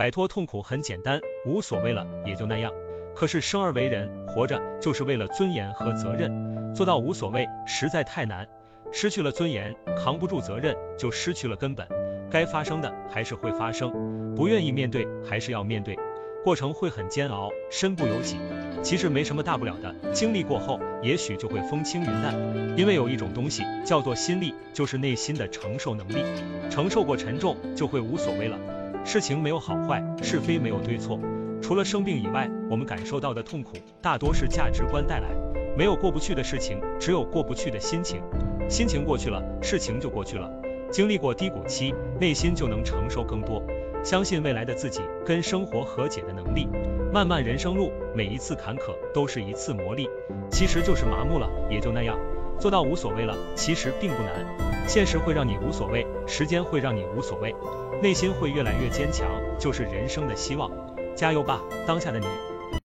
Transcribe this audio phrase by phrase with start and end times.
[0.00, 2.72] 摆脱痛苦很简单，无所谓了，也就那样。
[3.14, 8.48] 可是生而为人，活着就是为了尊严和责任，做到无所谓实在太难。
[8.90, 11.86] 失去了尊严，扛不住责任，就失去了根本。
[12.30, 13.92] 该发生的还是会发生，
[14.34, 15.98] 不愿意面对还是要面对，
[16.42, 18.38] 过程会很煎熬，身不由己。
[18.82, 22.34] 其实没什么大不了的，经历过后，也许就会风轻云淡。
[22.74, 26.24] 因为有一种东西叫做心力，就是内心的承受能力。
[26.70, 28.58] 承受过沉重，就会无所谓了。
[29.04, 31.18] 事情没有好坏，是非没有对错，
[31.62, 35.28] 除了生病以外，我们感受到的痛苦，大多是价值观带来。
[35.76, 38.20] 没有过不去的事情，只有过不去的心情。
[38.68, 40.50] 心情过去了，事情就过去了。
[40.90, 43.62] 经历过低谷期，内心就能承受更多。
[44.02, 46.68] 相信未来的自己跟生活和解的能力。
[47.12, 50.08] 漫漫人生路，每一次坎坷都是一次磨砺。
[50.50, 52.18] 其实就是麻木了，也就那样。
[52.58, 54.69] 做到无所谓了，其实并不难。
[54.92, 57.54] 现实会让你无所谓，时间会让你无所谓，
[58.02, 60.68] 内心会越来越坚强，就是人生的希望。
[61.14, 62.26] 加油吧，当下的你。